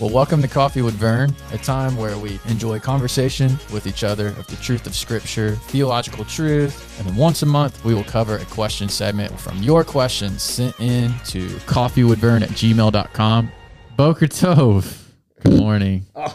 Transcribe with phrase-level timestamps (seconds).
[0.00, 4.28] Well, welcome to Coffee with Vern, a time where we enjoy conversation with each other
[4.28, 8.36] of the truth of Scripture, theological truth, and then once a month we will cover
[8.36, 13.52] a question segment from your questions sent in to coffeewithvern at gmail.com.
[13.94, 15.02] Boker Tove,
[15.42, 16.06] good morning.
[16.16, 16.34] Oh.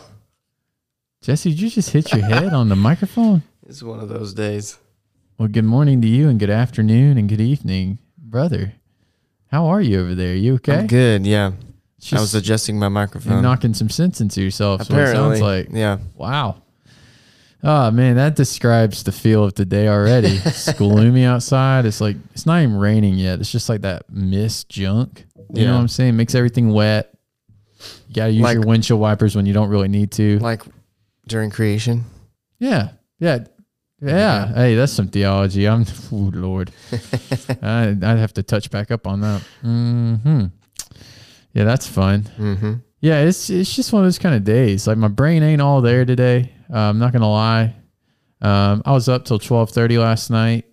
[1.24, 3.42] Jesse, did you just hit your head on the microphone?
[3.68, 4.78] It's one of those days.
[5.40, 8.74] Well, good morning to you and good afternoon and good evening, brother.
[9.56, 10.36] How are you over there?
[10.36, 10.80] You okay?
[10.80, 11.26] I'm good.
[11.26, 11.54] Yeah,
[11.98, 13.32] It's I was adjusting my microphone.
[13.32, 14.82] you're knocking some sense into yourself.
[14.82, 15.68] what it Apparently, sounds like.
[15.72, 16.00] yeah.
[16.14, 16.62] Wow.
[17.64, 20.28] Oh man, that describes the feel of the day already.
[20.46, 21.86] it's gloomy outside.
[21.86, 23.40] It's like it's not even raining yet.
[23.40, 25.26] It's just like that mist junk.
[25.54, 26.18] You know what I'm saying?
[26.18, 27.14] Makes everything wet.
[28.10, 30.38] You gotta use Like- your windshield wipers when you don't really need to.
[30.40, 30.64] Like
[31.30, 32.04] during creation.
[32.60, 32.90] Yeah.
[33.20, 33.46] Yeah.
[34.06, 34.54] Yeah.
[34.54, 35.68] Hey, that's some theology.
[35.68, 36.72] I'm oh Lord.
[37.62, 39.42] I I'd have to touch back up on that.
[39.62, 40.46] hmm
[41.54, 42.24] Yeah, that's fun.
[42.38, 42.74] Mm-hmm.
[43.02, 44.88] Yeah, it's it's just one of those kind of days.
[44.88, 46.52] Like my brain ain't all there today.
[46.74, 47.76] Uh, I'm not gonna lie.
[48.42, 50.66] Um, I was up till twelve thirty last night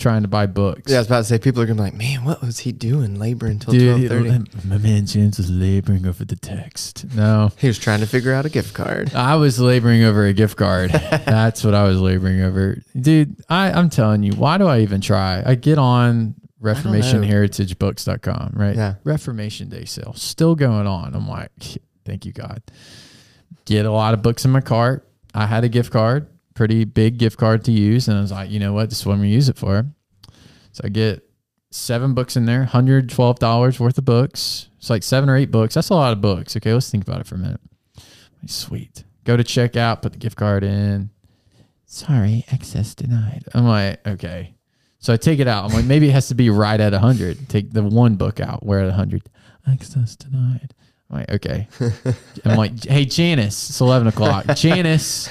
[0.00, 0.90] trying to buy books.
[0.90, 2.72] Yeah, I was about to say people are gonna be like, man, what was he
[2.72, 4.30] doing, laboring until twelve thirty?
[4.30, 7.04] Um, my man James was laboring over the text.
[7.14, 9.14] No, He was trying to figure out a gift card.
[9.14, 10.90] I was laboring over a gift card.
[11.10, 13.36] That's what I was laboring over, dude.
[13.48, 15.42] I I'm telling you, why do I even try?
[15.46, 18.76] I get on ReformationHeritageBooks.com, right?
[18.76, 18.94] Yeah.
[19.04, 21.14] Reformation Day sale still going on.
[21.14, 21.50] I'm like,
[22.04, 22.62] thank you God.
[23.64, 25.06] Get a lot of books in my cart.
[25.34, 26.26] I had a gift card,
[26.60, 29.06] pretty big gift card to use, and I was like, you know what, this is
[29.06, 29.86] what I'm gonna use it for.
[30.72, 31.26] So I get
[31.70, 34.68] seven books in there, hundred twelve dollars worth of books.
[34.76, 35.72] It's like seven or eight books.
[35.72, 36.54] That's a lot of books.
[36.58, 37.62] Okay, let's think about it for a minute.
[38.44, 39.04] Sweet.
[39.24, 41.08] Go to checkout, put the gift card in.
[41.86, 43.44] Sorry, access denied.
[43.54, 44.54] I'm like, okay.
[44.98, 45.64] So I take it out.
[45.64, 47.48] I'm like, maybe it has to be right at 100.
[47.48, 48.66] Take the one book out.
[48.66, 49.30] Where at 100?
[49.66, 50.74] Access denied.
[51.10, 51.66] I'm like, okay.
[52.44, 54.46] I'm like, hey, Janice, it's 11 o'clock.
[54.54, 55.28] Janice,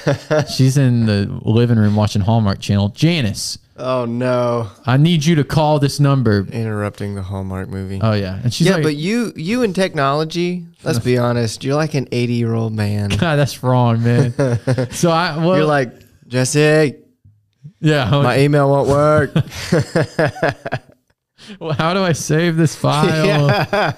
[0.54, 2.90] she's in the living room watching Hallmark Channel.
[2.90, 6.40] Janice, Oh no, I need you to call this number.
[6.52, 7.98] interrupting the Hallmark movie.
[8.02, 8.38] Oh, yeah.
[8.42, 10.66] And she's yeah, like, but you, you in technology.
[10.84, 11.64] Let's be honest.
[11.64, 13.08] You're like an eighty year old man.
[13.18, 14.32] God, that's wrong, man.
[14.90, 15.94] so I, well, You're like
[16.28, 16.94] Jesse.
[17.80, 18.04] yeah.
[18.04, 19.30] I'm My like, email won't work.
[21.58, 23.26] well, how do I save this file?
[23.26, 23.92] yeah.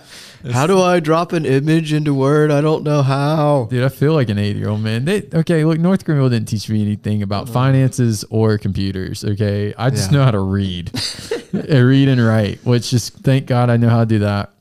[0.51, 2.51] How do I drop an image into Word?
[2.51, 3.69] I don't know how.
[3.71, 5.05] Dude, I feel like an 80 year old man.
[5.05, 7.53] They, okay, look, North Greenville didn't teach me anything about mm.
[7.53, 9.25] finances or computers.
[9.25, 9.75] Okay.
[9.77, 10.19] I just Yeah.
[10.19, 10.91] know how to read,
[11.53, 14.53] read and write, which just thank God I know how to do that.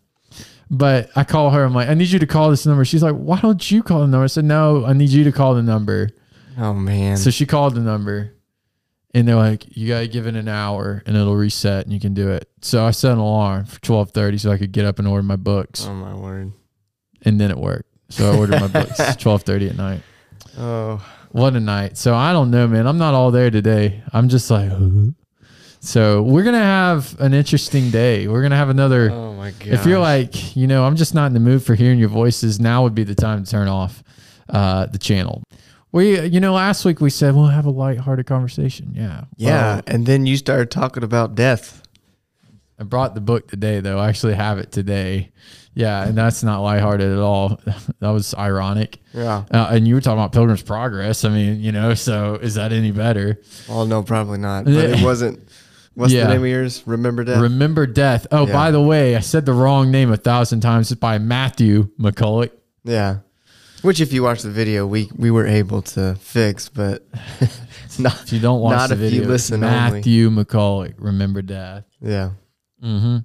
[0.70, 1.64] But I call her.
[1.64, 2.86] I'm like, I need you to call this number.
[2.86, 4.24] She's like, why don't you call the number?
[4.24, 6.12] I said, no, I need you to call the number.
[6.58, 7.18] Oh man.
[7.18, 8.34] So she called the number
[9.14, 12.00] and they're like, you got to give it an hour and it'll reset and you
[12.00, 12.50] can do it.
[12.62, 15.36] So I set an alarm for 1230 so I could get up and order my
[15.36, 16.52] books oh my word.
[17.24, 17.90] and then it worked.
[18.10, 20.02] So I ordered my books 1230 at night.
[20.58, 21.06] Oh.
[21.32, 21.98] What a night.
[21.98, 22.88] So I don't know, man.
[22.88, 24.04] I'm not all there today.
[24.12, 24.70] I'm just like,
[25.80, 28.28] so we're to have an interesting day.
[28.28, 29.10] We're to have another.
[29.12, 29.68] Oh my god.
[29.68, 32.60] if you're like, you know, I'm just not in the mood for hearing your voices,
[32.60, 34.04] now would be the time to turn off
[34.50, 35.42] uh, the channel.
[35.92, 38.94] We, you know, last week we said we'll have a lighthearted conversation.
[38.96, 39.26] Yeah.
[39.36, 41.82] Yeah, Well, and then you started talking about death.
[42.80, 44.00] I brought the book today, though.
[44.00, 45.32] I actually have it today.
[45.74, 46.04] Yeah.
[46.04, 47.60] And that's not lighthearted at all.
[48.00, 49.00] that was ironic.
[49.14, 49.44] Yeah.
[49.52, 51.24] Uh, and you were talking about Pilgrim's Progress.
[51.26, 53.40] I mean, you know, so is that any better?
[53.70, 54.66] Well, no, probably not.
[54.66, 55.48] But it wasn't.
[55.94, 56.24] What's Yeah.
[56.24, 56.84] the name of yours?
[56.86, 57.42] Remember death.
[57.42, 58.26] Remember Death.
[58.32, 58.54] Oh, Yeah.
[58.54, 60.90] by the way, I said the wrong name a thousand times.
[60.90, 62.50] It's by Matthew McCullough.
[62.86, 63.18] yeah.
[63.82, 67.06] Which, if you watch the video, we we were able to fix, but
[68.00, 68.22] not.
[68.24, 69.76] If you don't watch the if you video, listen only.
[70.00, 70.94] Matthew McCullough.
[70.98, 71.86] Remember Death.
[72.00, 72.32] Yeah.
[72.84, 73.18] Mm-hmm.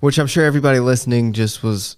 [0.00, 1.96] Which I'm sure everybody listening just was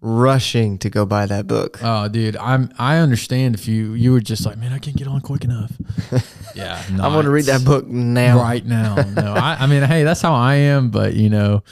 [0.00, 1.78] rushing to go buy that book.
[1.82, 2.72] Oh, dude, I'm.
[2.78, 5.72] I understand if you you were just like, man, I can't get on quick enough.
[6.54, 8.38] yeah, I want to read that book now.
[8.38, 8.94] right now.
[8.96, 11.62] No, I, I mean, hey, that's how I am, but you know,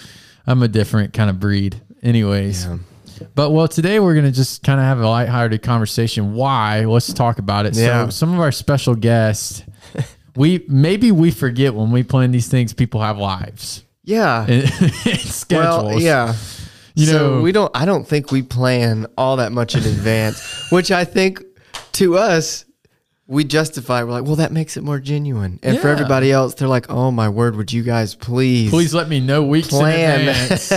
[0.47, 1.81] I'm a different kind of breed.
[2.03, 2.79] Anyways, Yeah.
[3.35, 6.35] But well, today we're gonna just kind of have a lighthearted conversation.
[6.35, 6.85] Why?
[6.85, 7.77] Let's talk about it.
[7.77, 8.05] Yeah.
[8.07, 9.63] So some of our special guests,
[10.37, 12.73] we maybe we forget when we plan these things.
[12.73, 14.43] People have lives Yeah.
[14.43, 14.65] and,
[15.07, 15.85] and schedules.
[15.95, 16.35] Well, yeah.
[16.95, 17.71] You so know- we don't.
[17.75, 21.43] I don't think we plan all that much in advance, which I think
[21.93, 22.65] to us
[23.27, 24.03] we justify.
[24.03, 27.11] We're like, well, that makes it more genuine, and for everybody else, they're like, oh
[27.11, 30.21] my word, would you guys please, Please let me know weeks plan?
[30.21, 30.73] in advance.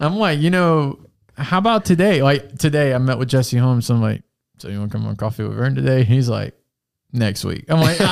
[0.00, 0.98] I'm like, you know,
[1.38, 2.22] how about today?
[2.22, 3.88] Like today, I met with Jesse Holmes.
[3.90, 4.22] I'm like,
[4.58, 6.04] so you want to come on coffee with Vern today?
[6.04, 6.54] He's like,
[7.12, 7.64] next week.
[7.68, 8.04] I'm like, oh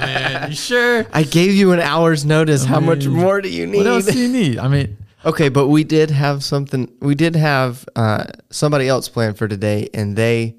[0.00, 1.06] man, you sure?
[1.12, 2.64] I gave you an hour's notice.
[2.64, 3.78] How much more do you need?
[3.78, 4.58] What else do you need?
[4.58, 4.96] I mean,
[5.26, 6.92] Okay, but we did have something.
[7.00, 10.56] We did have uh, somebody else planned for today, and they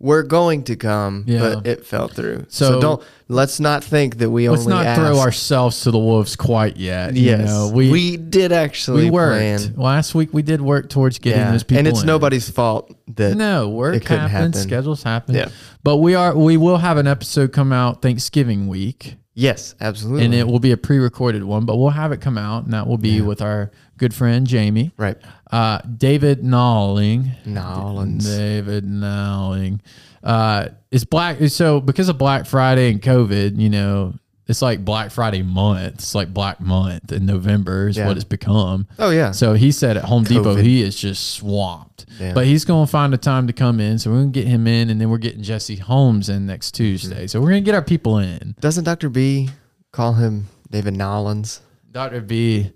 [0.00, 1.38] were going to come, Yeah.
[1.54, 2.46] but it fell through.
[2.48, 5.00] So, So- don't let's not think that we let's only not asked.
[5.00, 7.14] throw ourselves to the wolves quite yet.
[7.16, 9.74] you Yes, know, we, we did actually we worked plan.
[9.76, 10.28] last week.
[10.32, 12.06] We did work towards getting Yeah, those people, and it's in.
[12.06, 14.52] nobody's fault that No, work it happens, happen.
[14.54, 15.36] schedules happen.
[15.36, 15.48] Yeah.
[15.82, 19.16] But we are we will have an episode come out Thanksgiving week.
[19.34, 20.24] Yes, absolutely.
[20.24, 22.86] And it will be a pre-recorded one, but we'll have it come out, and that
[22.86, 25.16] will be with our good friend Jamie, right.
[25.50, 27.44] uh, David Nalling.
[27.44, 28.24] Nolans.
[28.24, 29.80] David Nalling
[30.22, 31.38] uh, is black.
[31.48, 34.14] So because of Black Friday and COVID, you know,
[34.46, 35.94] it's like Black Friday month.
[35.94, 38.06] It's like Black Month in November is Yeah.
[38.06, 38.86] what it's become.
[38.98, 39.30] Oh yeah.
[39.30, 40.62] So he said at Home Depot COVID.
[40.62, 42.06] he is just swamped.
[42.20, 42.32] Yeah.
[42.34, 43.98] But he's going to find a time to come in.
[43.98, 46.72] So we're going to get him in, and then we're getting Jesse Holmes in next
[46.72, 47.16] Tuesday.
[47.16, 47.26] Mm-hmm.
[47.26, 48.54] So we're going to get our people in.
[48.60, 49.50] Doesn't Doctor B
[49.92, 51.60] call him David Nollins?
[51.90, 52.20] Dr.
[52.20, 52.72] B,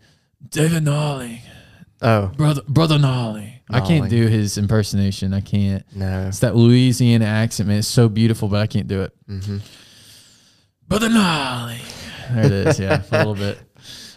[0.48, 1.40] David Nalling,
[2.00, 3.54] Oh brother, brother Nalling.
[3.70, 5.34] I can't do his impersonation.
[5.34, 5.84] I can't.
[5.94, 6.28] no.
[6.28, 7.78] It's that Louisiana accent, man.
[7.80, 9.12] It's so beautiful, but I can't do it.
[9.28, 9.58] Mm-hmm.
[10.88, 11.78] Brother Nolly.
[12.32, 12.80] There it is.
[12.80, 13.58] Yeah, a little bit.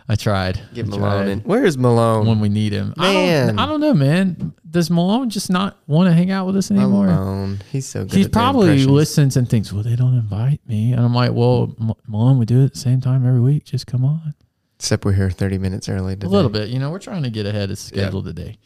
[0.09, 0.59] I tried.
[0.73, 1.27] Get I Malone tried.
[1.29, 1.39] in.
[1.41, 2.27] Where is Malone?
[2.27, 2.93] when we need him.
[2.97, 3.47] I Man.
[3.47, 4.53] don't, I don't know, man.
[4.69, 7.07] Does Malone just not want to hang out with us anymore?
[7.07, 7.59] Malone.
[7.71, 8.13] He's so good.
[8.13, 8.87] He probably impressions.
[8.91, 10.91] listens and thinks, well, they don't invite me.
[10.93, 13.63] And I'm like, well, M- Malone, we do it at the same time every week.
[13.65, 14.33] Just come on.
[14.79, 16.27] Except we're here 30 minutes early today.
[16.27, 16.69] A little bit.
[16.69, 18.57] You know, we're trying to get ahead of schedule today.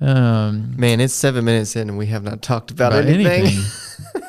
[0.00, 3.46] Um, Man, it's seven minutes in and we have not talked about, about anything.
[3.46, 4.22] anything.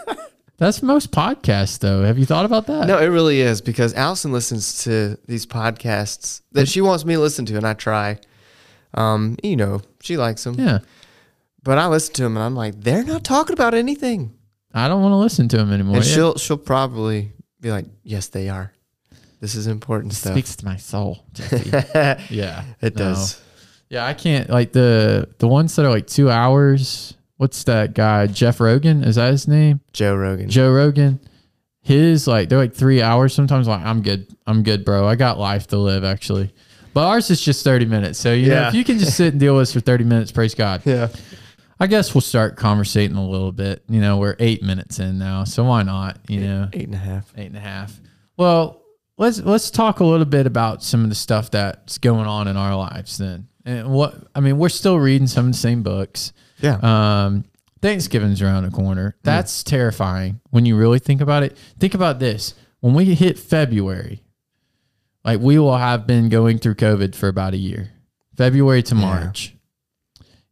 [0.58, 2.04] That's most podcasts, though.
[2.04, 2.88] Have you thought about that?
[2.88, 7.20] No, it really is because Allison listens to these podcasts that she wants me to
[7.20, 8.20] listen to, and I try.
[8.96, 10.80] Um, you know, she likes them, Yeah.
[11.64, 14.34] but I listen to them, and I'm like, they're not talking about anything.
[14.74, 15.98] I don't want to listen to them anymore.
[15.98, 16.14] and Yeah.
[16.14, 18.74] she'll she'll probably be like, yes, they are.
[19.40, 20.34] This is important stuff.
[20.34, 21.24] speaks to my soul.
[21.34, 21.70] Jesse.
[21.74, 22.90] it no.
[22.90, 23.40] does.
[23.90, 27.14] Yeah, I can't like the the ones that are like two hours.
[27.38, 28.28] What's that guy?
[28.28, 29.82] Jeff Rogan is that his name?
[29.94, 30.50] Joe Rogan.
[30.50, 31.20] Joe Rogan.
[31.82, 33.34] His like they're like three hours.
[33.34, 34.28] Sometimes like I'm good.
[34.46, 35.08] I'm good, bro.
[35.08, 36.54] I got life to live actually.
[36.94, 38.20] But ours is just 30 minutes.
[38.20, 38.68] So you know, Yeah.
[38.70, 40.82] if you can just sit and deal with us for 30 minutes, praise God.
[40.86, 41.10] yeah.
[41.80, 43.84] I guess we'll start conversating a little bit.
[43.88, 46.18] You know, we're eight minutes in now, so why not?
[46.28, 47.32] You know, Eight and a half.
[47.38, 48.02] eight and a half.
[48.36, 48.82] Well,
[49.20, 52.58] let's let's talk a little bit about some of the stuff that's going on in
[52.58, 53.48] our lives then.
[53.64, 56.34] And what I mean, we're still reading some of the same books.
[56.60, 56.80] Yeah.
[56.82, 57.46] Um,
[57.82, 59.16] Thanksgiving's around the corner.
[59.24, 61.58] That's terrifying when you really think about it.
[61.80, 64.24] Think about this: when we hit February,
[65.24, 67.92] like we will have been going through COVID for about a year,
[68.36, 69.56] February to March.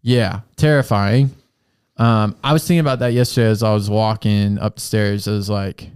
[0.02, 1.32] Yeah, terrifying.
[1.98, 5.28] Um, I was thinking about that yesterday as I was walking upstairs.
[5.28, 5.90] I was like,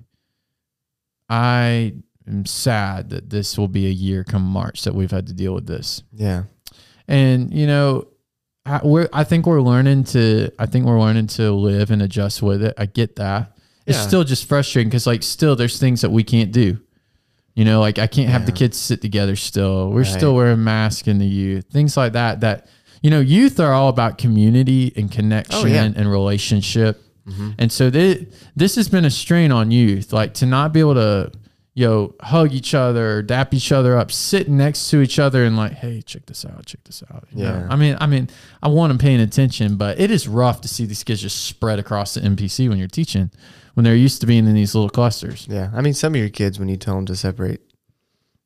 [1.30, 1.94] I
[2.28, 5.54] am sad that this will be a year come March that we've had to deal
[5.54, 6.04] with this.
[6.14, 6.44] yeah.
[7.08, 8.08] And you know,
[8.84, 12.62] we're I think we're learning to I think we're learning to live and adjust with
[12.64, 12.74] it.
[12.78, 13.58] I get that.
[13.88, 14.08] It's Yeah.
[14.08, 16.78] still just frustrating because like still there's things that we can't do.
[17.56, 19.90] You know, like I can't have the kids sit together still.
[19.90, 20.08] We're Right.
[20.20, 21.66] still wearing masks in the youth.
[21.72, 22.68] Things like that that
[23.02, 25.84] you know, youth are all about community and connection Oh, yeah.
[25.96, 27.02] and relationship.
[27.30, 27.54] Mhm.
[27.58, 31.32] And so this has been a strain on youth, like to not be able to,
[31.80, 35.56] you know, hug each other, dap each other up, sitting next to each other, and
[35.56, 37.26] like, hey, check this out, check this out.
[37.32, 37.54] You know?
[37.54, 37.68] Yeah.
[37.70, 38.30] I mean, I mean,
[38.62, 41.80] I want them paying attention, but it is rough to see these kids just spread
[41.80, 43.32] across the NPC when you're teaching,
[43.76, 45.48] when they're used to being in these little clusters.
[45.50, 45.72] Yeah.
[45.74, 47.62] I mean, some of your kids, when you tell them to separate,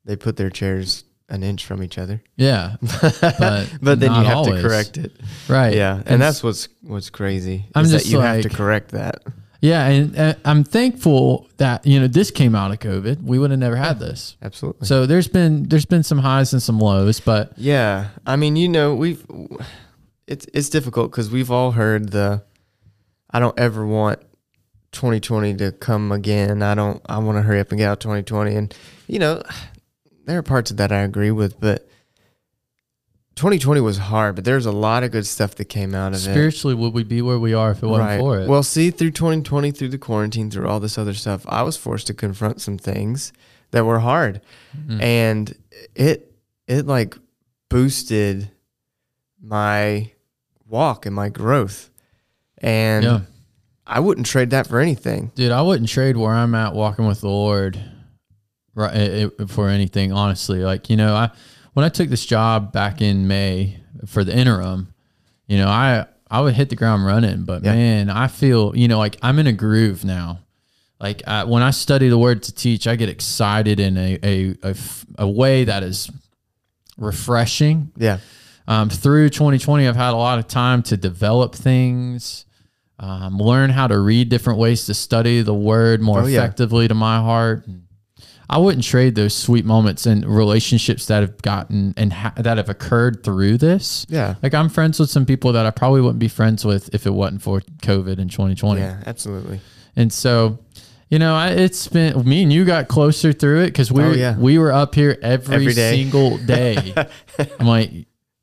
[0.06, 2.22] they put their chairs an inch from each other.
[2.36, 4.62] Yeah, but but then you have always.
[4.62, 5.12] to correct it.
[5.48, 5.74] right?
[5.74, 7.66] Yeah, and, that's what's what's crazy.
[7.74, 9.24] I'm is just that you have to correct that.
[9.64, 13.24] Yeah, and uh, I'm thankful that you know this came out of COVID.
[13.24, 14.36] We would have never had this.
[14.42, 14.86] Absolutely.
[14.86, 18.68] So there's been there's been some highs and some lows, but yeah, I mean, you
[18.68, 19.26] know, we've
[20.28, 22.44] it's it's difficult because we've all heard the
[23.32, 24.20] I don't ever want
[24.92, 26.62] 2020 to come again.
[26.62, 27.02] I don't.
[27.06, 28.76] I want to hurry up and get out 2020, and
[29.08, 29.42] you know,
[30.26, 31.88] there are parts of that I agree with, but
[33.36, 34.36] 2020 was hard.
[34.36, 36.22] But there's a lot of good stuff that came out of it.
[36.22, 38.48] spiritually, would we be where we are if it wasn't for it?
[38.48, 42.08] Well, see, through 2020, through the quarantine, through all this other stuff, I was forced
[42.08, 43.34] to confront some things
[43.72, 44.40] that were hard,
[44.78, 45.02] Mhm.
[45.02, 45.56] and
[45.96, 46.32] it
[46.68, 47.18] it like
[47.70, 48.50] boosted
[49.42, 50.12] my
[50.68, 51.90] walk and my growth,
[52.60, 53.20] and yeah,
[53.86, 55.32] I wouldn't trade that for anything.
[55.36, 57.80] dude, I wouldn't trade where I'm at walking with the Lord,
[58.76, 60.12] right, for anything.
[60.14, 61.32] Honestly, like you know, I
[61.74, 64.94] when I took this job back in May for the interim,
[65.48, 67.74] you know, I I would hit the ground running, but Yeah.
[67.76, 70.40] man, I feel you know like I'm in a groove now.
[71.00, 74.20] Like uh, when I study the word to teach, I get excited in a
[74.64, 74.76] a
[75.18, 76.10] a way that is
[76.98, 77.92] refreshing.
[77.98, 78.20] Yeah.
[78.68, 82.46] Um, through 2020, I've had a lot of time to develop things,
[83.00, 86.40] um, learn how to read different ways to study the word more Oh, yeah.
[86.40, 87.66] effectively to my heart.
[88.50, 92.70] I wouldn't trade those sweet moments and relationships that have gotten and ha- that have
[92.70, 94.06] occurred through this.
[94.10, 94.36] Yeah.
[94.44, 97.14] Like I'm friends with some people that I probably wouldn't be friends with if it
[97.14, 98.82] wasn't for COVID in 2020.
[98.82, 99.62] Yeah, absolutely.
[99.96, 100.60] And so,
[101.10, 104.10] you know, I, it's been me and you got closer through it because we Oh,
[104.10, 104.38] were yeah.
[104.38, 105.92] we were up here every, Every day.
[106.02, 106.94] single day.
[107.60, 107.92] I'm like,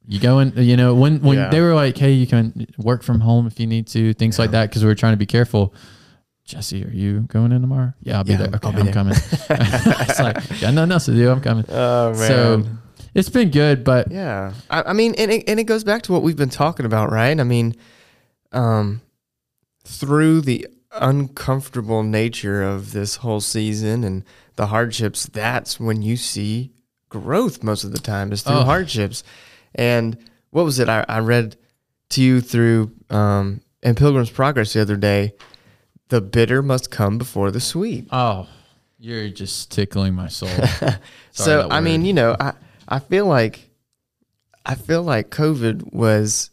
[0.07, 0.53] you going?
[0.57, 1.51] You know, when when Yeah.
[1.51, 4.51] they were like, hey, you can work from home if you need to, things like
[4.53, 5.75] that, because we were trying to be careful.
[6.51, 7.93] Jesse, are you going in tomorrow?
[8.03, 8.47] Yeah, I'll be Yeah, there.
[8.49, 8.95] Okay, I'll be I'm there.
[8.95, 9.15] coming.
[9.51, 11.31] it's like, got nothing else to do.
[11.31, 11.65] I'm coming.
[11.69, 12.15] Oh man.
[12.29, 12.67] So
[13.15, 16.13] it's been good, but Yeah, I, I mean, and it, and it goes back to
[16.13, 17.39] what we've been talking about, right?
[17.39, 17.75] I mean,
[18.53, 19.01] um,
[19.85, 24.25] through the uncomfortable nature of this whole season and
[24.57, 26.73] the hardships, that's when you see
[27.09, 28.65] growth most of the time is through Oh.
[28.65, 29.23] hardships.
[29.75, 30.17] And
[30.51, 30.89] what was it?
[30.89, 31.57] I, I read
[32.11, 35.35] to you through um, in Pilgrim's Progress the other day.
[36.11, 38.07] The bitter must come before the sweet.
[38.13, 38.47] oh,
[38.99, 40.51] you're just tickling my soul.
[41.33, 42.53] so I mean, you know, I
[42.87, 43.71] I feel like
[44.67, 46.51] I feel like COVID was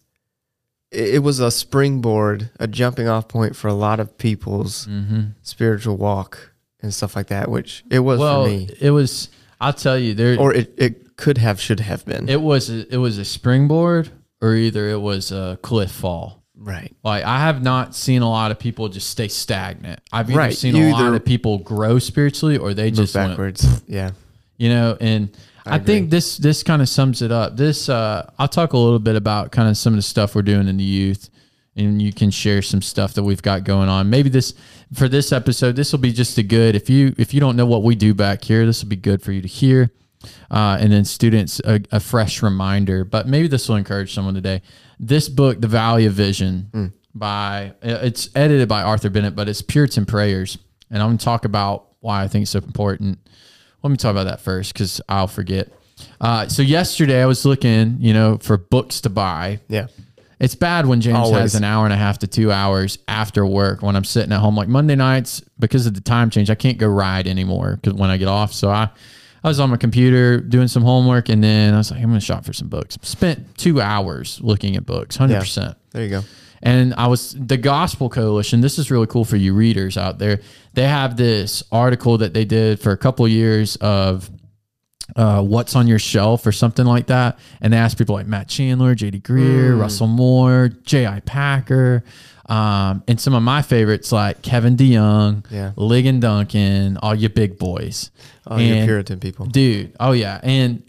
[0.92, 5.98] it was a springboard, a jumping off point for a lot of people's hmm spiritual
[5.98, 8.70] walk and stuff like that, which it was Well, for me.
[8.80, 9.30] it was.
[9.60, 12.30] I'll tell you, there Or it, it could have, should have been.
[12.30, 16.44] it was a, it was a springboard or either it was a cliff fall.
[16.58, 16.94] Right.
[17.04, 20.00] Like I have not seen a lot of people just stay stagnant.
[20.12, 20.54] I've either Right.
[20.54, 23.82] seen You a lot of people grow spiritually or they just went, backwards.
[23.88, 24.12] yeah.
[24.58, 25.30] you know, and
[25.66, 27.58] I I, think this this kind of sums it up.
[27.58, 30.42] This uh I'll talk a little bit about kind of some of the stuff we're
[30.42, 31.30] doing in the youth
[31.76, 34.10] and you can share some stuff that we've got going on.
[34.10, 34.54] Maybe this
[34.94, 37.66] for this episode, this will be just a good if you if you don't know
[37.66, 39.92] what we do back here, this will be good for you to hear.
[40.50, 44.62] Uh, and then students a, a fresh reminder, but maybe this will encourage someone today.
[45.00, 50.06] This book, The Valley of Vision, by it's edited by Arthur Bennett, but it's Puritan
[50.06, 50.58] Prayers,
[50.90, 53.20] and I'm going to talk about why I think it's so important.
[53.84, 55.72] Let me talk about that first because I'll forget.
[56.22, 59.60] Uh, so yesterday I was looking, you know, for books to buy.
[59.68, 59.88] Yeah.
[60.40, 61.40] It's bad when James Always.
[61.40, 64.40] has an hour and a half to two hours after work when I'm sitting at
[64.40, 64.56] home.
[64.56, 68.12] Like Monday nights, because of the time change, I can't go ride anymore because when
[68.12, 68.54] I get off.
[68.54, 68.90] So I,
[69.44, 72.20] I was on my computer doing some homework, and then I was like, I'm going
[72.20, 72.98] to shop for some books.
[73.02, 75.78] Spent two hours looking at books, hundred percent.
[75.92, 76.22] There you go.
[76.62, 78.62] And I was the Gospel Coalition.
[78.62, 80.42] This is really cool for you readers out there.
[80.74, 84.30] They have this article that they did for a couple years of
[85.16, 87.40] uh, what's on your shelf or something like that.
[87.62, 91.22] And they asked people like Matt Chandler, JD Greear, Russell Moore, J.I.
[91.22, 92.04] Packer,
[92.50, 95.72] um, and some of my favorites like Kevin DeYoung, Yeah.
[95.78, 98.12] Ligon Duncan, all your big boys.
[98.46, 99.46] Oh, you're And- Puritan people.
[99.48, 100.40] Dude, oh yeah.
[100.44, 100.84] And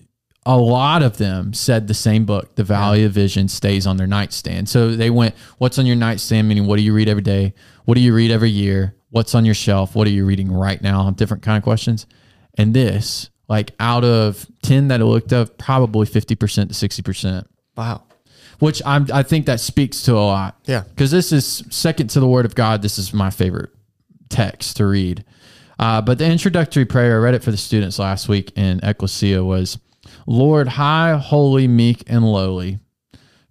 [0.47, 4.07] a lot of them said the same book, The Valley of Vision, stays on their
[4.07, 4.69] nightstand.
[4.69, 6.49] So they went, What's on your nightstand?
[6.49, 7.53] Meaning, what do you read every day?
[7.85, 8.95] What do you read every year?
[9.11, 9.95] What's on your shelf?
[9.95, 11.11] What are you reading right now?
[11.11, 12.07] Different kind of questions.
[12.57, 16.37] And this, like out of 10 that I looked up, probably 50%
[16.69, 17.47] to 60%,
[17.77, 18.03] Wow.
[18.59, 20.83] Which I'm, I think that speaks to a lot Yeah.
[20.89, 22.83] because this is second to the word of God.
[22.83, 23.71] This is my favorite
[24.29, 25.25] text to read.
[25.79, 29.45] Uh, but the introductory prayer, I read it for the students last week in Ecclesia,
[29.45, 29.79] was
[30.27, 32.81] Lord, high, holy, meek, and lowly,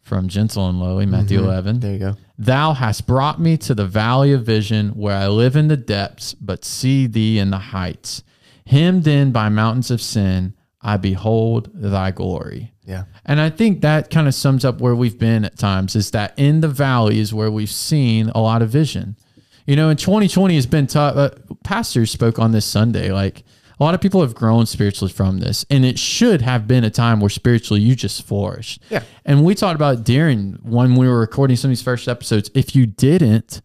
[0.01, 1.79] from gentle and lowly, Matthew 11.
[1.79, 2.15] There you go.
[2.37, 6.33] Thou hast brought me to the valley of vision where I live in the depths,
[6.33, 8.23] but see thee in the heights.
[8.67, 10.53] Hemmed in by mountains of sin,
[10.87, 12.73] I behold thy glory.
[12.85, 13.03] Yeah.
[13.25, 16.33] And I think that kind of sums up where we've been at times is that
[16.37, 19.17] in the valley is where we've seen a lot of vision.
[19.65, 21.17] You know, in 2020 has been tough.
[21.17, 21.29] Uh,
[21.65, 23.11] pastors spoke on this Sunday.
[23.11, 23.43] Like
[23.77, 26.89] a lot of people have grown spiritually from this, and it should have been a
[26.89, 28.81] time where spiritually you just flourished.
[28.89, 29.03] Yeah.
[29.25, 32.49] And we talked about during when we were recording some of these first episodes.
[32.55, 33.61] If you didn't,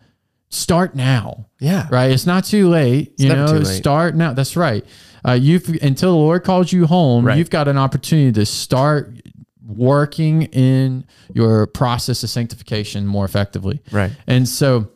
[0.48, 1.86] start now Yeah.
[1.90, 2.10] right?
[2.10, 3.14] It's not too late.
[3.16, 3.66] you never know, late.
[3.66, 4.32] start now.
[4.34, 4.84] That's right.
[5.26, 7.38] Uh, you've until the Lord calls you home, Right.
[7.38, 9.16] you've got an opportunity to start
[9.64, 13.80] working in your process of sanctification more effectively.
[13.92, 14.10] Right.
[14.26, 14.88] And so,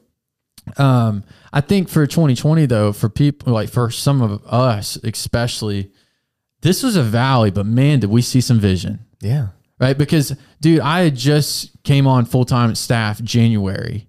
[0.77, 5.91] um, I think for 2020 though, for people like for some of us especially,
[6.63, 9.49] this was a valley, but man, did we see some vision Yeah.
[9.79, 9.97] right?
[9.97, 14.09] Because, dude, I had just came on full time staff January.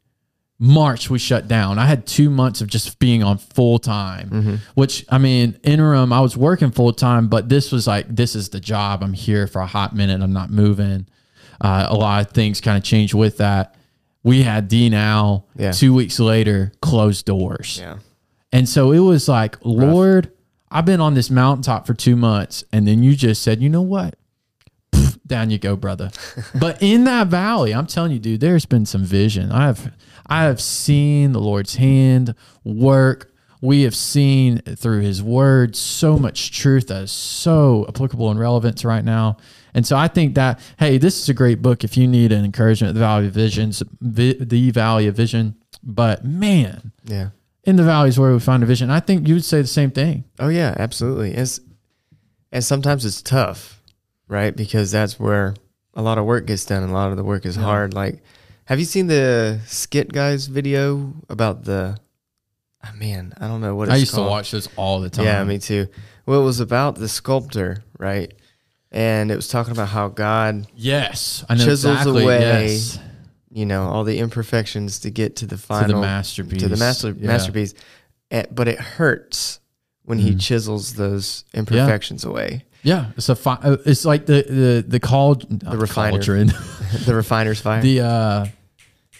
[0.59, 1.77] March we shut down.
[1.77, 6.19] I had two months of just being on full time, which I mean, interim, I
[6.21, 9.03] was working full time, but this was like, this is the job.
[9.03, 10.21] I'm here for a hot minute.
[10.21, 11.05] I'm not moving.
[11.61, 13.75] Uh, a lot of things kind of changed with that.
[14.23, 15.71] We had D now Yeah.
[15.71, 17.97] two weeks later, closed doors Yeah.
[18.51, 20.31] And so it was like, Lord,
[20.71, 22.63] I've been on this mountaintop for two months.
[22.73, 24.15] And then you just said, you know what?
[24.91, 26.09] Pff, Down you go, brother.
[26.59, 29.51] but in that valley, I'm telling you, dude, there's been some vision.
[29.51, 29.91] I have
[30.29, 33.31] I have seen the Lord's hand work.
[33.61, 38.77] We have seen through his word so much truth that is so applicable and relevant
[38.79, 39.37] to right now.
[39.73, 42.45] And so I think that, hey, this is a great book if you need an
[42.45, 45.55] encouragement, The Valley of Visions, The Valley of Vision.
[45.83, 47.29] But man, Yeah.
[47.63, 48.89] in the valleys where we find a vision.
[48.91, 50.23] I think you would say the same thing.
[50.39, 51.33] Oh yeah, absolutely.
[51.33, 51.59] It's,
[52.51, 53.81] and sometimes it's tough,
[54.27, 54.55] right?
[54.55, 55.55] Because that's where
[55.95, 57.93] a lot of work gets done and a lot of the work is hard.
[57.93, 58.21] Like
[58.67, 61.97] have you seen the skit guys video about the
[62.85, 64.27] oh, man, I don't know what it's I used called.
[64.27, 65.25] to watch this all the time.
[65.25, 65.87] Yeah, me too.
[66.25, 68.33] Well, it was about the sculptor, right?
[68.91, 72.23] And it was talking about how God, Yes, I know Chisels exactly.
[72.23, 72.99] away yes.
[73.51, 76.61] you know, all the imperfections to get to the to final the masterpiece.
[76.61, 77.27] to the master Yeah.
[77.27, 77.73] masterpiece.
[78.31, 79.59] Eh, But it hurts
[80.03, 80.39] when he Mhm.
[80.41, 82.65] chisels those imperfections away.
[82.83, 86.19] Yeah, it's a fi- uh, it's like the the the called the refiner.
[87.05, 87.81] the refiner's fire.
[87.81, 88.45] the uh,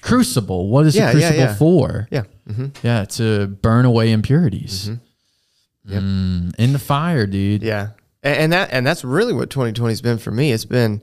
[0.01, 0.69] crucible.
[0.69, 1.55] What is Yeah, a crucible yeah.
[1.55, 2.07] for?
[2.11, 2.23] yeah.
[2.51, 4.99] hmm Yeah, to burn away impurities Mhm.
[5.85, 6.03] Yep.
[6.03, 7.63] Mm, in the fire, dude.
[7.63, 7.89] Yeah.
[8.23, 10.51] And, and that and that's really what 2020 has been for me.
[10.51, 11.01] It's been,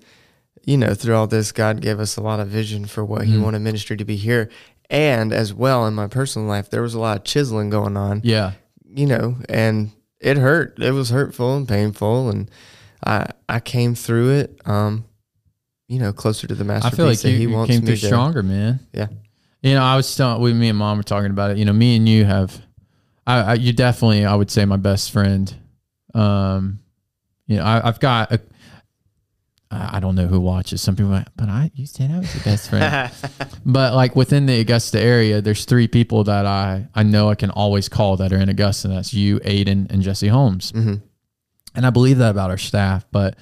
[0.65, 3.33] you know, through all this, God gave us a lot of vision for what He
[3.35, 3.43] Mhm.
[3.43, 4.51] wanted ministry to be here.
[4.91, 8.21] And as well in my personal life, there was a lot of chiseling going on.
[8.25, 8.53] Yeah,
[8.87, 10.79] you know, and it hurt.
[10.79, 12.51] It was hurtful and painful, and
[13.05, 14.61] I I came through it.
[14.67, 15.05] Um,
[15.95, 17.87] you know, closer to the I feel like that you, he you wants came me
[17.87, 18.07] through to.
[18.07, 18.81] stronger, man.
[18.93, 19.07] Yeah.
[19.63, 21.57] You know, I was telling we, me and mom were talking about it.
[21.57, 22.61] You know, me and you have,
[23.27, 25.55] I, I you definitely, I would say, my best friend.
[26.15, 26.81] Um,
[27.47, 28.41] you know, I, I've got, a,
[29.71, 30.83] I don't know who watches.
[30.83, 33.11] Some people, are, but I, you said I was your best friend.
[33.65, 37.51] but like within the Augusta area, there's three people that I, I know I can
[37.51, 38.89] always call that are in Augusta.
[38.89, 40.97] And that's you, Aiden, and Jesse Holmes hmm
[41.75, 43.05] and I believe that about our staff.
[43.11, 43.37] But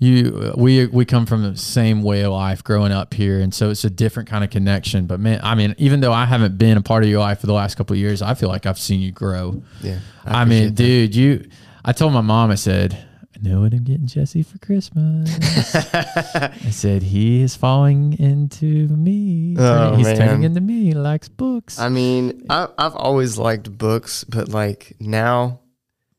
[0.00, 3.70] you, we we come from the same way of life growing up here, and so
[3.70, 5.06] it's a different kind of connection.
[5.06, 7.46] But man, I mean, even though I haven't been a part of your life for
[7.46, 9.60] the last couple of years, I feel like I've seen you grow.
[9.80, 11.50] Yeah, I, mean, appreciate dude, you.
[11.84, 12.96] I told my mom, I said,
[13.34, 15.74] I know what I'm getting Jesse for Christmas.
[15.94, 19.56] I said he is falling into me.
[19.58, 20.16] Oh, He's man.
[20.16, 20.84] turning into me.
[20.84, 21.78] He likes books.
[21.78, 25.60] I mean, I, I've always liked books, but like now,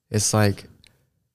[0.10, 0.66] it's like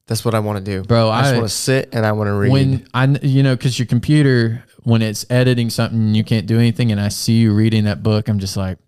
[0.07, 2.29] that's what I want to do, Bro, I just want to sit and I want
[2.29, 2.53] to read.
[2.53, 6.93] when I, you know, because your computer, when it's editing something, you can't do anything,
[6.93, 8.79] and I see you reading that book, I'm just like,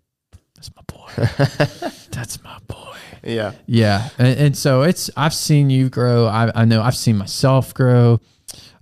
[0.55, 1.89] that's my boy.
[2.11, 2.95] that's my boy.
[3.23, 6.27] yeah, Yeah, and, and so it's I've seen you grow.
[6.27, 8.19] I, I know I've seen myself grow.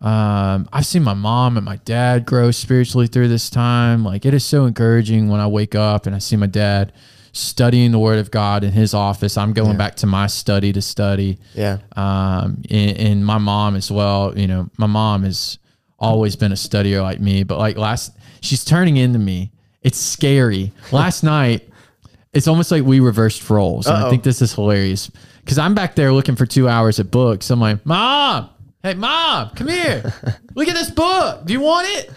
[0.02, 4.04] Um, I've seen my mom and my dad grow spiritually through this time.
[4.04, 6.94] Like it is so encouraging when I wake up and I see my dad
[7.36, 9.38] studying the Word of God in his office.
[9.38, 9.78] I'm going Yeah.
[9.78, 14.38] back to my study to study yeah, um, and, and my mom as well.
[14.38, 15.60] You know, my mom has
[16.00, 19.52] always been a studier like me, but like last, she's turning into me.
[19.82, 20.72] It's scary.
[20.92, 21.70] Last night,
[22.34, 25.94] it's almost like we reversed roles, and I think this is hilarious because I'm back
[25.96, 27.50] there looking for two hours at books.
[27.52, 28.50] I'm like, Mom,
[28.82, 30.12] hey, Mom, come here,
[30.56, 31.46] look at this book.
[31.46, 32.12] Do you want it?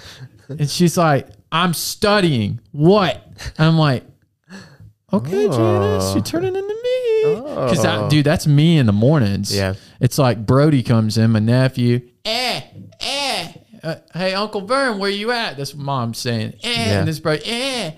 [0.48, 2.60] And she's like, I'm studying.
[2.72, 3.22] What?
[3.58, 4.04] And I'm like,
[5.12, 5.54] okay, Janice,
[6.04, 6.12] Oh.
[6.14, 7.34] you're turning into me.
[7.44, 8.08] Because Oh.
[8.08, 9.54] dude, that's me in the mornings.
[9.54, 9.74] Yeah.
[10.00, 12.00] It's like Brody comes in, my nephew.
[12.24, 12.60] Eh,
[13.00, 13.52] eh.
[13.82, 15.56] Uh, hey, Uncle Vern, where you at?
[15.56, 16.54] That's what mom's saying.
[16.62, 16.70] Eh.
[16.72, 16.98] Yeah.
[17.00, 17.90] And this Brody, eh.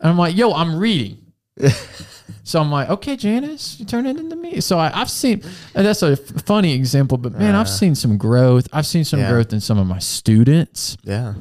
[0.00, 1.18] And I'm like, yo, I'm reading.
[2.44, 4.60] so I'm like, okay, Janice, you turn it into me.
[4.60, 5.42] So I, I've seen,
[5.74, 8.66] that's a f- funny example, but man, I've seen some growth.
[8.72, 9.24] I've seen some Uh.
[9.24, 9.30] Yeah.
[9.30, 11.34] growth in some of my students yeah,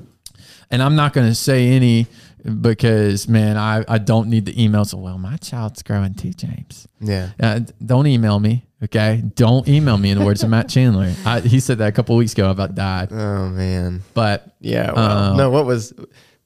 [0.72, 2.08] and I'm not going to say any
[2.44, 4.94] because man, I, I don't need the emails.
[4.94, 6.88] Well, my child's growing too, James.
[7.00, 7.30] yeah.
[7.40, 9.24] Uh, don't email me, okay?
[9.36, 10.12] Don't email me.
[10.12, 12.48] In the words of Matt Chandler, I, he said that a couple weeks ago.
[12.48, 14.02] I about died, Oh man.
[14.14, 14.92] but Yeah.
[14.94, 15.94] Well, Uh, no, what was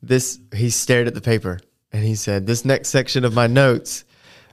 [0.02, 0.40] this?
[0.54, 1.60] He stared at the paper
[1.92, 4.04] and he said, "This next section of my notes,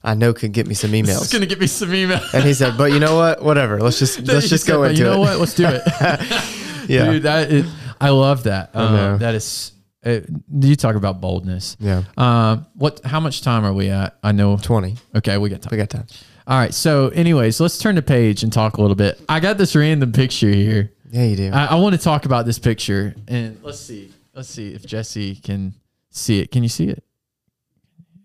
[0.05, 2.33] I know could get me some this is emails." going to get me some emails.
[2.35, 3.43] And he said, "But you know what?
[3.43, 3.81] Whatever.
[3.81, 5.39] Let's just let's just said, go "But into you know it." what?
[5.39, 5.83] Let's do it.
[6.89, 7.13] Yeah.
[7.13, 8.71] dude, that is, I love that.
[8.75, 9.11] I.
[9.13, 9.71] Um, that is.
[10.05, 10.21] Uh,
[10.61, 11.77] you talk about boldness.
[11.79, 12.05] Yeah.
[12.17, 13.05] Um, what?
[13.05, 14.17] How much time are we at?
[14.23, 14.57] I know.
[14.57, 14.97] Twenty.
[15.15, 15.71] Okay, we got time.
[15.73, 16.07] We got time.
[16.47, 16.73] All right.
[16.73, 19.21] So, anyways, let's turn the page and talk a little bit.
[19.29, 20.93] I got this random picture here.
[21.11, 21.51] Yeah, you do.
[21.53, 24.11] I, I want to talk about this picture, and let's see.
[24.35, 25.75] Let's see if Jesse can
[26.11, 26.51] see it.
[26.51, 27.05] Can you see it?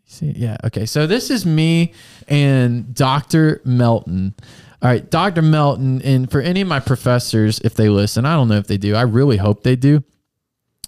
[0.05, 0.37] See it?
[0.37, 0.57] Yeah.
[0.63, 0.85] Okay.
[0.85, 1.93] So this is me
[2.29, 3.61] and Dr.
[3.65, 4.33] Melton.
[4.81, 5.41] All right, Dr.
[5.41, 8.77] Melton, and for any of my professors, if they listen, I don't know if they
[8.77, 8.93] do.
[8.93, 10.03] I really hope they do.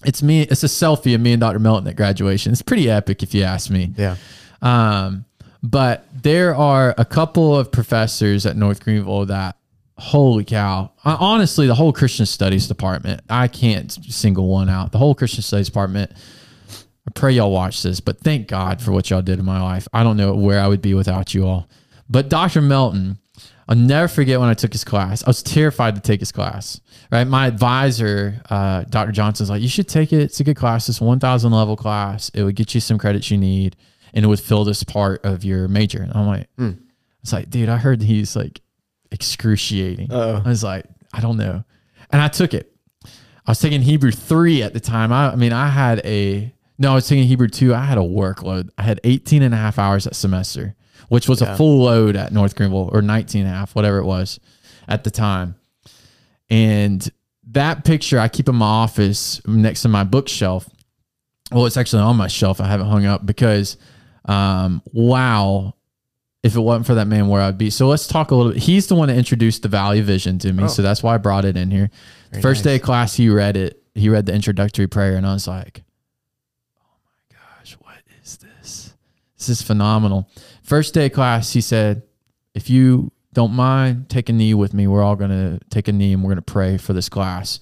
[0.05, 0.41] It's me.
[0.43, 1.59] It's a selfie of me and Dr.
[1.59, 2.51] Melton at graduation.
[2.51, 3.93] It's pretty epic, if you ask me.
[3.97, 4.15] yeah.
[4.61, 5.25] Um,
[5.63, 9.57] But there are a couple of professors at North Greenville that,
[9.97, 10.91] holy cow!
[11.03, 14.91] I, honestly, the whole Christian Studies department, I can't single one out.
[14.91, 16.11] The whole Christian Studies department.
[17.07, 19.87] I pray y'all watch this, but thank God for what y'all did in my life.
[19.93, 21.67] I don't know where I would be without you all.
[22.09, 22.61] But Dr.
[22.61, 23.17] Melton,
[23.67, 25.23] I'll never forget when I took his class.
[25.23, 26.79] I was terrified to take his class.
[27.11, 29.11] Right, my advisor, uh, Dr.
[29.11, 30.21] Johnson's like, you should take it.
[30.21, 30.89] It's a good class.
[30.89, 32.29] It's one thousand level class.
[32.33, 33.75] It would get you some credits you need
[34.13, 36.01] and it would fill this part of your major.
[36.01, 36.71] And I'm like, Hmm.
[37.21, 38.61] it's like, dude, I heard he's like
[39.11, 40.11] excruciating.
[40.11, 40.41] Uh-oh.
[40.45, 41.63] I was like, I don't know.
[42.11, 42.71] And I took it.
[43.03, 45.11] I was taking Hebrew three at the time.
[45.13, 47.73] I, I mean, I had a, no, I was taking Hebrew two.
[47.73, 48.69] I had a workload.
[48.77, 50.75] I had 18 and a half hours that semester,
[51.09, 51.53] which was Yeah.
[51.53, 54.39] a full load at North Greenville or 19 and a half, whatever it was
[54.87, 55.55] at the time.
[56.49, 57.09] And
[57.51, 60.67] that picture I keep in my office next to my bookshelf.
[61.51, 62.59] Well, it's actually on my shelf.
[62.59, 63.77] I haven't hung up because,
[64.25, 65.73] um, wow,
[66.43, 67.69] if it wasn't for that man, where I'd be.
[67.69, 68.61] So let's talk a little bit.
[68.63, 70.65] He's the one that introduced the value vision to me.
[70.65, 70.67] Oh.
[70.67, 71.89] So that's why I brought it in here.
[72.31, 73.81] Very First day of class, he read it.
[73.95, 75.83] He read the introductory prayer, and I was like,
[76.79, 76.85] oh
[77.31, 78.93] my gosh, what is this?
[79.37, 80.29] This is phenomenal.
[80.67, 82.03] First day of class, he said,
[82.53, 84.85] if you don't mind, take a knee with me.
[84.85, 87.61] We're all going to take a knee and we're going to pray for this class.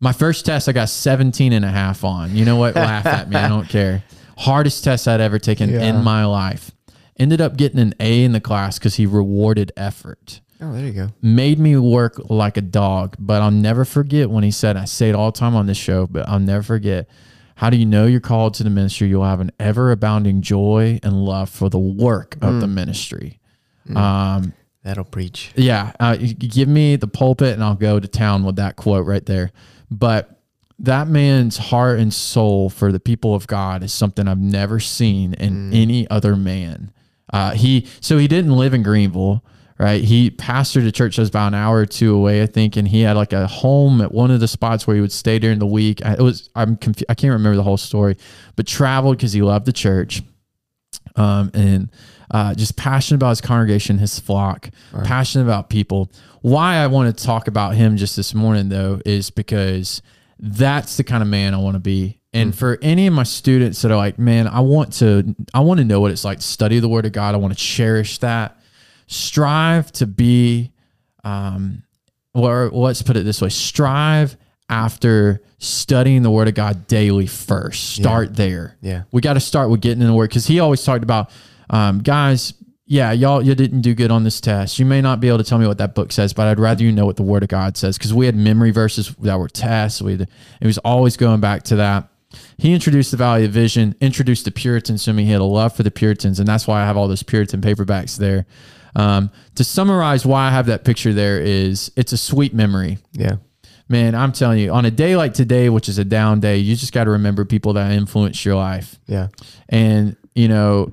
[0.00, 2.36] My first test, I got 17 and a half on.
[2.36, 2.74] You know what?
[2.74, 3.36] Laugh at me.
[3.36, 4.04] I don't care.
[4.36, 5.80] Hardest test I'd ever taken Yeah.
[5.80, 6.72] in my life.
[7.18, 10.92] Ended up getting an A in the class because he rewarded effort Oh, there you
[10.92, 11.08] go.
[11.22, 13.16] made me work like a dog.
[13.18, 15.78] But I'll never forget when he said, I say it all the time on this
[15.78, 17.08] show, but I'll never forget.
[17.60, 19.08] How do you know you're called to the ministry?
[19.08, 23.38] You'll have an ever abounding joy and love for the work of the ministry.
[23.94, 25.52] Um, That'll preach.
[25.56, 29.26] yeah, uh, give me the pulpit and I'll go to town with that quote right
[29.26, 29.52] there.
[29.90, 30.40] But
[30.78, 35.34] that man's heart and soul for the people of God is something I've never seen
[35.34, 36.92] in any other man.
[37.30, 39.44] Uh, he so he didn't live in Greenville,
[39.80, 40.04] right?
[40.04, 42.86] He pastored a church that was about an hour or two away, I think, and
[42.86, 45.58] he had like a home at one of the spots where he would stay during
[45.58, 46.04] the week.
[46.04, 48.16] I- It was I'm confu- I can't remember the whole story,
[48.56, 50.22] but traveled because he loved the church
[51.16, 51.90] um, and
[52.30, 54.70] uh, just passionate about his congregation, his flock,
[55.04, 56.10] passionate about people.
[56.42, 60.00] Why I want to talk about him just this morning, though, is because
[60.38, 62.20] that's the kind of man I want to be.
[62.32, 65.78] And for any of my students that are like, man, I want to, I want
[65.78, 67.34] to know what it's like to study the Word of God.
[67.34, 68.59] I want to cherish that.
[69.12, 70.70] Strive to be,
[71.24, 71.82] um,
[72.32, 74.36] or let's put it this way: strive
[74.68, 77.96] after studying the Word of God daily first.
[77.96, 78.76] Start there.
[78.80, 79.02] Yeah.
[79.10, 81.30] we got to start with getting in the word because he always talked about
[81.70, 82.54] um, guys
[82.86, 84.78] yeah y'all you didn't do good on this test.
[84.78, 86.82] You may not be able to tell me what that book says but i'd rather
[86.82, 87.98] you know what the word of god says.
[87.98, 90.00] Because we had memory verses that were tests.
[90.00, 90.28] We had,
[90.60, 92.08] it was always going back to that.
[92.58, 95.24] He introduced the Valley of Vision introduced the puritans to me.
[95.24, 97.60] He had a love for the puritans and that's why i have all those puritan
[97.60, 98.46] paperbacks there
[98.96, 103.36] um, to summarize why i have that picture there is it's a sweet memory Yeah.
[103.88, 106.74] man i'm telling you on a day like today which is a down day you
[106.76, 109.28] just got to remember people that influenced your life Yeah.
[109.68, 110.92] and, you know,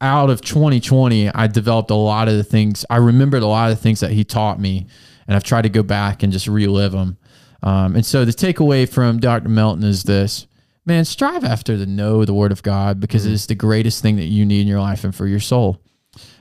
[0.00, 2.84] out of 2020, I developed a lot of the things.
[2.88, 4.86] I remembered a lot of the things that he taught me,
[5.26, 7.18] and I've tried to go back and just relive them.
[7.64, 9.48] Um, and so the takeaway from Dr.
[9.48, 10.46] Melton is this
[10.86, 14.14] man, strive after to know the word of God because it is the greatest thing
[14.16, 15.82] that you need in your life and for your soul.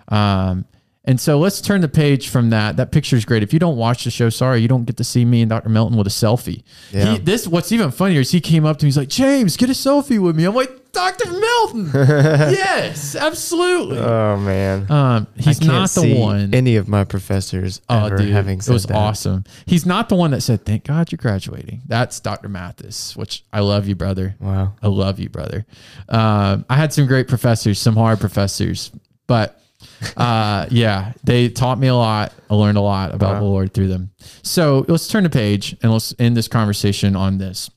[0.10, 0.66] Um,
[1.08, 2.78] and so let's turn the page from that.
[2.78, 3.42] That picture is great.
[3.42, 5.70] If you don't watch the show, sorry, you don't get to see me and Dr.
[5.70, 6.64] Melton with a selfie.
[6.92, 7.14] Yeah.
[7.14, 8.88] He, this what's even funnier is he came up to me.
[8.90, 10.44] He's like, James, get a selfie with me.
[10.44, 11.30] I'm like, Dr.
[11.32, 11.92] Melton.
[11.94, 14.00] yes, absolutely.
[14.00, 14.90] Oh man.
[14.92, 16.54] um, he's not the see one.
[16.54, 18.96] Any of my professors Oh, ever dude, having it said was that.
[18.96, 19.44] awesome.
[19.66, 22.50] He's not the one that said, "Thank God you're graduating." That's Dr.
[22.50, 24.36] Mathis, which I love you, brother.
[24.40, 24.74] Wow.
[24.82, 25.66] I love you, brother.
[26.10, 28.92] Um, I had some great professors, some hard professors,
[29.28, 29.62] but
[30.18, 32.34] uh, yeah, they taught me a lot.
[32.50, 33.40] I learned a lot about Wow.
[33.40, 34.12] the Lord through them.
[34.44, 37.70] So let's turn the page and let's end this conversation on this.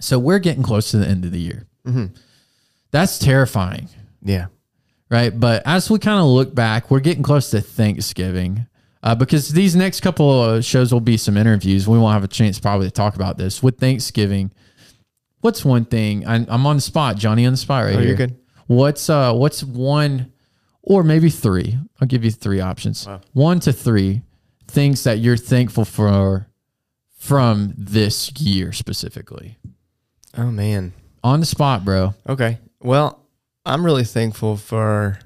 [0.00, 1.66] So we're getting close to the end of the year.
[1.86, 2.10] Mhm.
[2.90, 3.88] That's terrifying,
[4.22, 4.46] Yeah.
[5.10, 5.38] right?
[5.38, 8.66] But as we kind of look back, we're getting close to Thanksgiving.
[9.00, 11.86] Uh, because these next couple of shows will be some interviews.
[11.86, 14.50] We won't have a chance probably to talk about this with Thanksgiving.
[15.40, 16.26] What's one thing?
[16.26, 18.08] I, I'm on the spot, Johnny, on the spot right Oh, here.
[18.08, 18.34] you're good.
[18.66, 20.32] What's uh what's one
[20.88, 21.78] or maybe three?
[22.00, 23.06] I'll give you three options.
[23.06, 23.20] Wow.
[23.32, 24.22] One to three
[24.66, 26.46] things that you're thankful for
[27.18, 29.58] from this year specifically.
[30.36, 30.92] Oh man.
[31.24, 32.14] On the spot, bro.
[32.28, 32.58] Okay.
[32.80, 33.20] Well,
[33.66, 35.18] I'm really thankful for.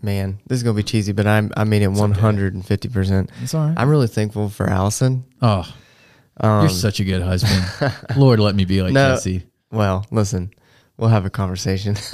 [0.00, 2.88] Man, this is gonna be cheesy, but I'm I mean it 150.
[2.88, 3.74] percent It's all right.
[3.76, 5.24] I'm really thankful for Allison.
[5.42, 5.64] Oh,
[6.40, 7.92] Um, you're such a good husband.
[8.16, 9.14] Lord, let me be like No.
[9.14, 9.42] Jesse.
[9.72, 10.52] well, listen,
[10.98, 11.96] we'll have a conversation.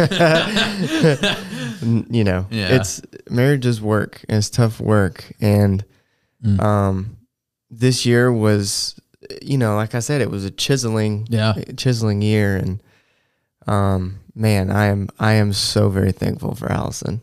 [1.82, 2.76] You know, Yeah.
[2.76, 4.24] it's marriage is work.
[4.28, 5.84] and It's tough work, and
[6.44, 6.60] Mm.
[6.62, 7.16] um,
[7.70, 8.94] this year was,
[9.40, 11.54] you know, like I said, it was a chiseling, yeah.
[11.76, 12.82] chiseling year, and
[13.66, 17.20] um, man, I am I am so very thankful for Allison.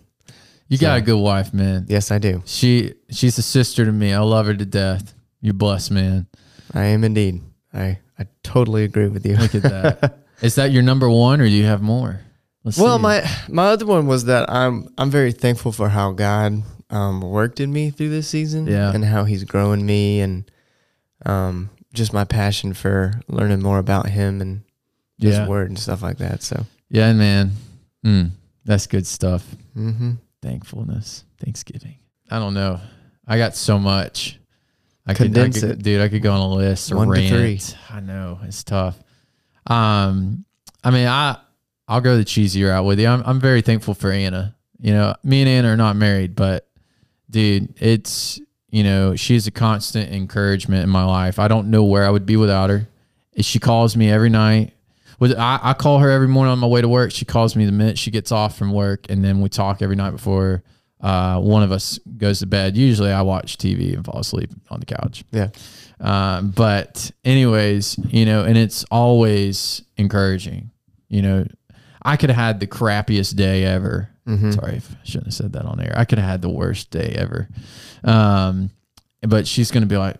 [0.67, 1.85] You got a good wife, man.
[1.89, 2.41] Yes, I do.
[2.45, 4.13] She she's a sister to me.
[4.13, 5.13] I love her to death.
[5.41, 6.27] You blessed, man.
[6.73, 7.41] I am indeed.
[7.73, 9.35] I I totally agree with you.
[9.35, 10.17] Look at that.
[10.41, 12.21] Is that your number one, or do you have more?
[12.63, 13.01] Let's Well, see.
[13.03, 17.59] my my other one was that I'm I'm very thankful for how God um, worked
[17.59, 18.91] in me through this season, Yeah.
[18.93, 20.49] and how He's growing me, and
[21.25, 24.61] um, just my passion for learning more about Him and
[25.17, 26.43] His yeah, Word and stuff like that.
[26.43, 27.51] So, yeah, man.
[28.05, 28.31] Mm,
[28.65, 29.43] that's good stuff.
[29.73, 31.97] hmm Thankfulness, Thanksgiving.
[32.29, 32.79] I don't know.
[33.27, 34.37] I got so much.
[35.07, 35.83] I could, I Condense could- it.
[35.83, 36.01] dude.
[36.01, 37.29] I could go on a list or One to rant.
[37.29, 37.59] three.
[37.89, 38.97] I know it's tough.
[39.67, 40.45] Um,
[40.83, 41.37] I mean, I
[41.87, 43.07] I'll go the cheesy route with you.
[43.07, 44.55] I'm I'm very thankful for Anna.
[44.79, 46.67] You know, me and Anna are not married, but
[47.29, 48.39] dude, it's
[48.69, 51.37] you know she's a constant encouragement in my life.
[51.39, 52.87] I don't know where I would be without her.
[53.39, 54.73] She calls me every night.
[55.19, 57.11] With I, I call her every morning on my way to work.
[57.11, 59.95] She calls me the minute she gets off from work, and then we talk every
[59.95, 60.63] night before
[60.99, 62.75] uh, one of us goes to bed.
[62.75, 65.23] Usually, I watch TV and fall asleep on the couch.
[65.31, 65.49] yeah,
[65.99, 70.71] Um, but anyways, you know, and it's always encouraging.
[71.07, 71.45] You know,
[72.03, 74.09] I could have had the crappiest day ever.
[74.27, 74.53] Mhm.
[74.53, 75.93] Sorry if I shouldn't have said that on air.
[75.95, 77.47] I could have had the worst day ever.
[78.03, 78.69] Um,
[79.21, 80.17] but she's gonna be like,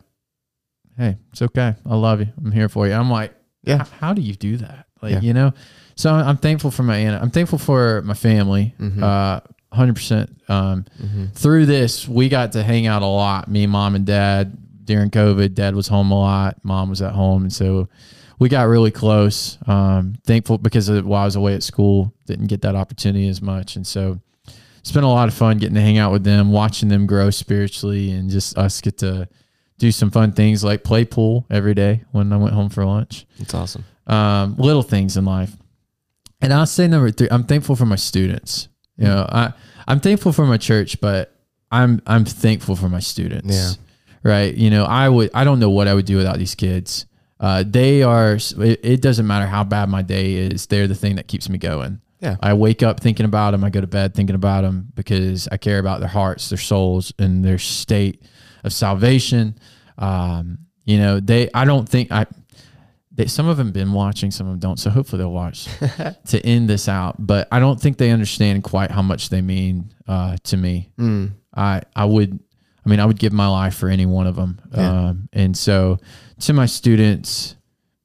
[0.98, 1.76] "Hey, it's okay.
[1.86, 2.28] I love you.
[2.44, 3.86] I'm here for you." I'm like, Yeah.
[4.00, 4.88] How do you do that?
[5.04, 5.20] Like, Yeah.
[5.22, 5.54] you know."
[5.96, 7.20] So I'm thankful for my Anna.
[7.22, 8.74] I'm thankful for my family.
[8.80, 9.04] Mhm.
[9.04, 9.42] Uh,
[9.72, 10.30] hundred percent.
[10.50, 11.32] Um, Mhm.
[11.34, 13.48] through this, we got to hang out a lot.
[13.50, 15.54] Me, mom, and dad during COVID.
[15.54, 16.58] Dad was home a lot.
[16.64, 17.88] Mom was at home, and so
[18.42, 19.60] we got really close.
[19.68, 23.40] Um, thankful because of, while I was away at school, didn't get that opportunity as
[23.40, 24.20] much, and so
[24.80, 27.30] it's been a lot of fun getting to hang out with them, watching them grow
[27.30, 29.30] spiritually, and just us get to
[29.78, 33.26] do some fun things like play pool every day when I went home for lunch
[33.40, 33.84] it's awesome.
[34.08, 35.56] um, little things in life.
[36.42, 38.70] And I'll say number three, I'm thankful for my students.
[38.98, 39.54] You know, I
[39.88, 41.36] I'm thankful for my church, but
[41.72, 43.56] I'm I'm thankful for my students.
[43.56, 43.72] Yeah.
[44.24, 44.54] Right.
[44.56, 47.06] You know, I would I don't know what I would do without these kids.
[47.42, 48.36] Uh, they are.
[48.36, 50.68] It, it doesn't matter how bad my day is.
[50.68, 52.00] They're the thing that keeps me going.
[52.20, 52.38] Yeah.
[52.40, 53.64] I wake up thinking about them.
[53.64, 57.12] I go to bed thinking about them because I care about their hearts, their souls,
[57.18, 58.22] and their state
[58.64, 59.58] of salvation.
[59.98, 61.50] Um, you know, they.
[61.54, 62.28] I don't think I.
[63.14, 64.78] They, some of them been watching, some of them don't.
[64.78, 65.68] So hopefully they'll watch
[66.28, 67.16] to end this out.
[67.18, 70.92] But I don't think they understand quite how much they mean uh, to me.
[71.00, 71.32] Mm.
[71.56, 72.40] I I would
[72.86, 74.62] I mean I would give my life for any one of them.
[74.74, 75.10] Yeah.
[75.10, 76.00] Um, and so
[76.42, 77.56] to my students,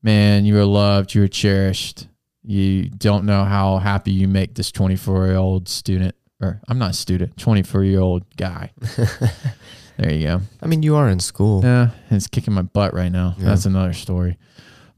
[0.02, 2.08] man, you are loved, you are cherished.
[2.42, 6.90] You don't know how happy you make this 24 year old student or I'm not
[6.90, 8.72] a student, 24 year old guy.
[9.96, 10.40] there you go.
[10.62, 11.62] I mean, you are in school.
[11.64, 13.34] Yeah, it's kicking my butt right now.
[13.38, 13.46] Yeah.
[13.46, 14.38] That's another story.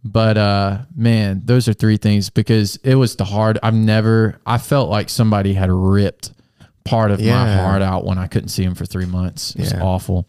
[0.05, 4.59] But uh man, those are three things because it was the hard I've never I
[4.59, 6.33] felt like somebody had ripped
[6.89, 9.55] part of my heart out when I couldn't see him for 3 months.
[9.55, 9.83] It was Yeah.
[9.83, 10.27] awful.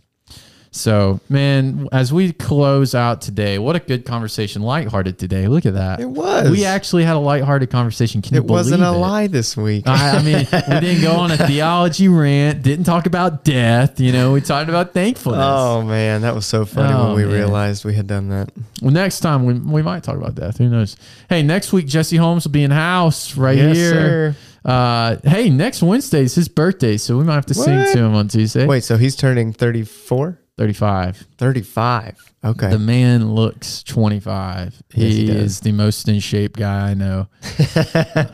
[0.71, 4.61] So, man, as we close out today, what a good conversation.
[4.61, 5.47] Lighthearted today.
[5.47, 5.99] Look at that.
[5.99, 6.51] It was.
[6.51, 8.21] We actually had a lighthearted conversation.
[8.21, 8.91] Can you It wasn't a it?
[8.91, 9.87] lie this week.
[9.87, 13.99] I, I mean, we didn't go on a theology rant, didn't talk about death.
[13.99, 15.41] You know, we talked about thankfulness.
[15.43, 17.33] oh man, that was so funny Oh, when we man.
[17.33, 18.51] realized we had done that.
[18.79, 20.59] Well, next time we, we might talk about death.
[20.59, 20.97] Who knows?
[21.29, 23.91] Hey, next week Jesse Holmes will be in house right Yes, here.
[23.91, 24.35] sir.
[24.69, 28.13] Uh, hey, next Wednesday is his birthday, so we might have to sing to him
[28.13, 28.65] on Tuesday.
[28.65, 30.39] Wait, so he's turning 34?
[30.57, 31.25] thirty-five.
[31.37, 32.17] 35.
[32.43, 32.69] Okay.
[32.69, 34.75] The man looks twenty-five.
[34.93, 37.27] Yes, he he is the most in shape guy I know.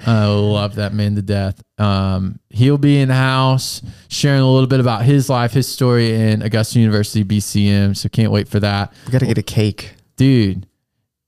[0.07, 1.61] I love that man to death.
[1.77, 6.13] Um, he'll be in the house sharing a little bit about his life, his story
[6.15, 7.95] in Augusta University BCM.
[7.95, 9.93] So can't wait for that, we got to get a cake.
[10.17, 10.67] dude.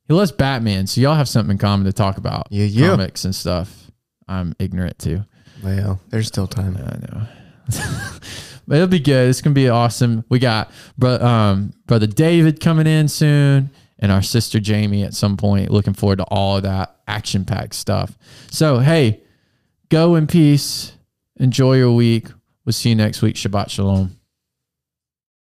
[0.08, 2.48] He loves Batman, so y'all have something in common to talk about.
[2.50, 2.90] Yeah, yeah.
[2.92, 3.87] comics and stuff.
[4.28, 5.24] I'm ignorant too.
[5.64, 6.78] Well, there's still time.
[6.78, 7.28] I know.
[8.68, 9.30] but it'll be good.
[9.30, 10.24] It's gonna be awesome.
[10.30, 15.38] We got bro- um, brother David coming in soon, and our sister Jamie at some
[15.38, 15.72] point.
[15.72, 18.18] Looking forward to all of that action packed stuff.
[18.52, 19.22] So hey,
[19.90, 20.94] go in peace.
[21.38, 22.28] Enjoy your week.
[22.66, 23.36] We'll see you next week.
[23.36, 24.17] Shabbat shalom.